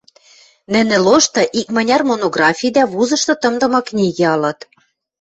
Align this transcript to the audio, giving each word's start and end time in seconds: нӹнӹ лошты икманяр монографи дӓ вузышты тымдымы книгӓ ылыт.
нӹнӹ 0.73 0.97
лошты 1.05 1.43
икманяр 1.59 2.01
монографи 2.09 2.67
дӓ 2.75 2.83
вузышты 2.93 3.33
тымдымы 3.41 3.79
книгӓ 3.87 4.27
ылыт. 4.35 4.59